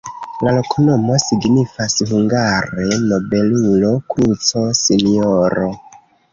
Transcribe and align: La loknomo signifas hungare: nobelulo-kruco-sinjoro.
La 0.45 0.53
loknomo 0.53 1.17
signifas 1.23 1.99
hungare: 2.13 2.87
nobelulo-kruco-sinjoro. 3.13 5.73